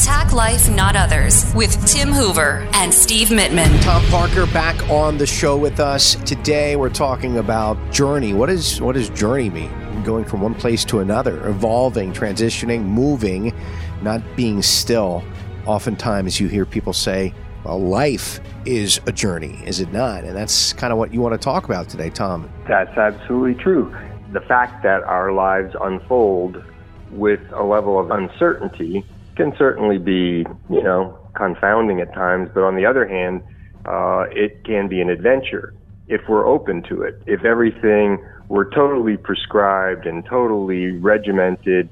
[0.00, 3.82] Attack Life, Not Others with Tim Hoover and Steve Mittman.
[3.82, 6.14] Tom Parker back on the show with us.
[6.24, 8.32] Today we're talking about journey.
[8.32, 10.02] What is what does journey mean?
[10.02, 13.52] Going from one place to another, evolving, transitioning, moving,
[14.00, 15.22] not being still.
[15.66, 20.24] Oftentimes you hear people say, well, life is a journey, is it not?
[20.24, 22.50] And that's kind of what you want to talk about today, Tom.
[22.66, 23.94] That's absolutely true.
[24.32, 26.64] The fact that our lives unfold
[27.10, 29.04] with a level of uncertainty
[29.36, 33.42] can certainly be, you know, confounding at times, but on the other hand,
[33.86, 35.74] uh, it can be an adventure
[36.08, 37.22] if we're open to it.
[37.26, 41.88] If everything were totally prescribed and totally regimented,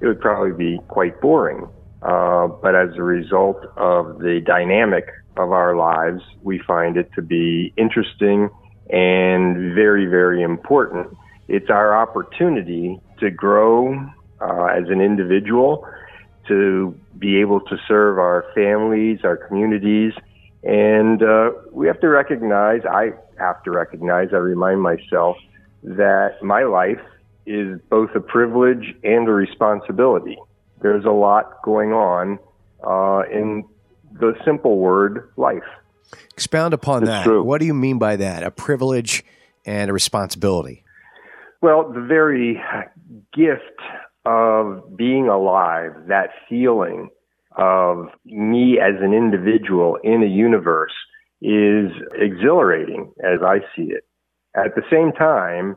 [0.00, 1.66] it would probably be quite boring.
[2.02, 5.06] Uh, but as a result of the dynamic
[5.36, 8.50] of our lives, we find it to be interesting
[8.90, 11.06] and very, very important.
[11.48, 13.94] It's our opportunity to grow
[14.40, 15.86] uh, as an individual
[16.48, 20.12] to be able to serve our families, our communities.
[20.62, 25.36] And uh, we have to recognize, I have to recognize, I remind myself
[25.82, 27.00] that my life
[27.46, 30.38] is both a privilege and a responsibility.
[30.80, 32.38] There's a lot going on
[32.86, 33.64] uh, in
[34.12, 35.62] the simple word life.
[36.32, 37.24] Expound upon it's that.
[37.24, 37.42] True.
[37.42, 38.42] What do you mean by that?
[38.42, 39.24] A privilege
[39.64, 40.84] and a responsibility?
[41.60, 42.60] Well, the very
[43.32, 43.80] gift
[44.24, 47.10] of being alive, that feeling
[47.56, 50.94] of me as an individual in a universe
[51.40, 54.04] is exhilarating as I see it.
[54.54, 55.76] At the same time,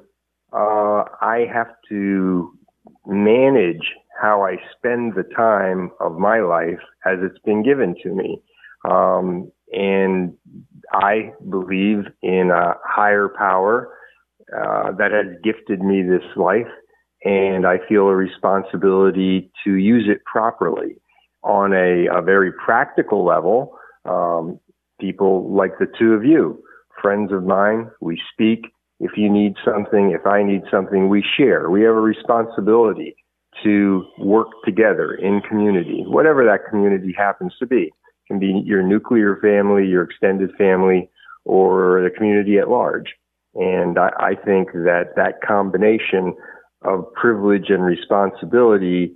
[0.53, 2.57] uh, I have to
[3.05, 8.41] manage how I spend the time of my life as it's been given to me.
[8.89, 10.33] Um, and
[10.93, 13.89] I believe in a higher power
[14.55, 16.67] uh, that has gifted me this life
[17.25, 20.95] and I feel a responsibility to use it properly.
[21.43, 24.59] On a, a very practical level, um,
[24.99, 26.63] people like the two of you,
[27.01, 28.67] friends of mine, we speak.
[29.00, 31.69] If you need something, if I need something, we share.
[31.69, 33.16] We have a responsibility
[33.63, 37.91] to work together in community, whatever that community happens to be.
[37.91, 41.09] It can be your nuclear family, your extended family,
[41.44, 43.13] or the community at large.
[43.55, 46.35] And I, I think that that combination
[46.85, 49.16] of privilege and responsibility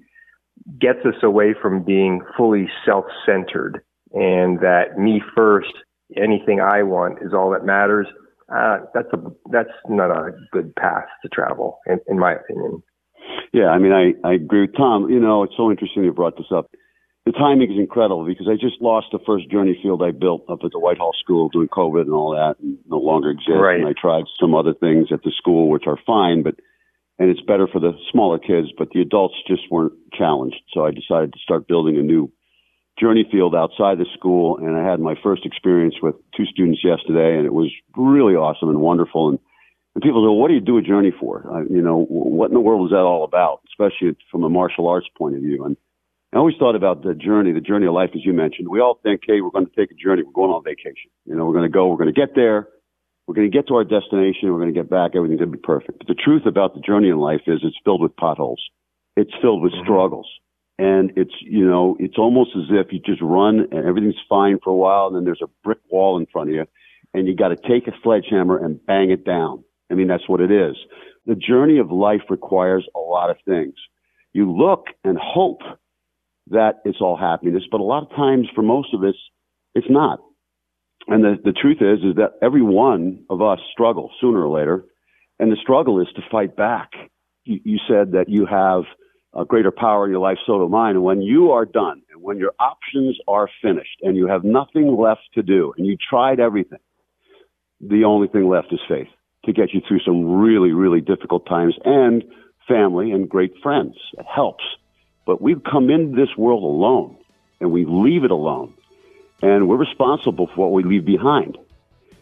[0.80, 3.82] gets us away from being fully self-centered
[4.14, 5.74] and that me first,
[6.16, 8.08] anything I want is all that matters.
[8.54, 9.18] Uh, that's a
[9.52, 12.82] that's not a good path to travel, in, in my opinion.
[13.54, 15.10] Yeah, I mean, I, I agree with Tom.
[15.10, 16.72] You know, it's so interesting you brought this up.
[17.26, 20.60] The timing is incredible because I just lost the first journey field I built up
[20.64, 23.52] at the Whitehall School during COVID and all that, and no longer exists.
[23.54, 23.80] Right.
[23.80, 26.56] And I tried some other things at the school which are fine, but
[27.20, 30.56] and it's better for the smaller kids, but the adults just weren't challenged.
[30.74, 32.32] So I decided to start building a new
[32.98, 34.58] journey field outside the school.
[34.58, 38.70] And I had my first experience with two students yesterday, and it was really awesome
[38.70, 39.30] and wonderful.
[39.30, 39.40] And,
[39.96, 41.46] and people say, well, what do you do a journey for?
[41.54, 44.88] I, you know, what in the world is that all about, especially from a martial
[44.88, 45.66] arts point of view?
[45.66, 45.76] And
[46.32, 48.70] I always thought about the journey, the journey of life, as you mentioned.
[48.70, 50.24] We all think, hey, we're going to take a journey.
[50.24, 51.12] We're going on vacation.
[51.26, 52.70] You know, we're going to go, we're going to get there
[53.30, 54.52] we're going to get to our destination.
[54.52, 55.12] We're going to get back.
[55.14, 56.00] Everything's going to be perfect.
[56.00, 58.60] But the truth about the journey in life is it's filled with potholes.
[59.16, 59.84] It's filled with mm-hmm.
[59.84, 60.28] struggles.
[60.80, 64.72] And it's, you know, it's almost as if you just run and everything's fine for
[64.72, 65.06] a while.
[65.06, 66.66] And then there's a brick wall in front of you
[67.14, 69.64] and you got to take a sledgehammer and bang it down.
[69.92, 70.76] I mean, that's what it is.
[71.28, 73.76] The journey of life requires a lot of things.
[74.34, 75.62] You look and hope
[76.48, 79.14] that it's all happiness, but a lot of times for most of us,
[79.76, 80.20] it's not.
[81.10, 84.86] And the, the truth is, is that every one of us struggles sooner or later.
[85.40, 86.92] And the struggle is to fight back.
[87.46, 88.84] You, you said that you have
[89.34, 90.96] a greater power in your life, so do mine.
[90.96, 94.96] And when you are done and when your options are finished and you have nothing
[94.96, 96.80] left to do and you tried everything,
[97.82, 99.08] the only thing left is faith
[99.46, 102.24] to get you through some really, really difficult times and
[102.68, 103.96] family and great friends.
[104.18, 104.64] It helps.
[105.26, 107.18] But we come into this world alone
[107.60, 108.74] and we leave it alone
[109.42, 111.58] and we're responsible for what we leave behind.